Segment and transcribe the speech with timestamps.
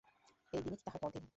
[0.47, 1.25] সেই দিনই, কি তাহার পরদিন।